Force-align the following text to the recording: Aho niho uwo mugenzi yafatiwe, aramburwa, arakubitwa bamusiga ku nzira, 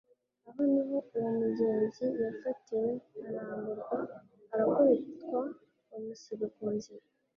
Aho 0.47 0.61
niho 0.71 0.97
uwo 1.15 1.29
mugenzi 1.39 2.05
yafatiwe, 2.21 2.89
aramburwa, 3.27 3.97
arakubitwa 4.53 5.39
bamusiga 5.89 6.45
ku 6.55 6.65
nzira, 6.75 7.05